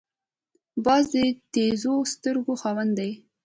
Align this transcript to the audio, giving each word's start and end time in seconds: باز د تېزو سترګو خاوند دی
باز 0.85 1.03
د 1.13 1.15
تېزو 1.53 1.93
سترګو 2.13 2.53
خاوند 2.61 2.91
دی 2.99 3.11